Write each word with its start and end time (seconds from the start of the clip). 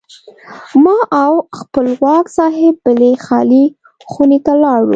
ما 0.83 0.97
او 1.21 1.33
خپلواک 1.59 2.25
صاحب 2.37 2.75
بلې 2.85 3.11
خالي 3.25 3.65
خونې 4.11 4.39
ته 4.45 4.53
لاړو. 4.63 4.89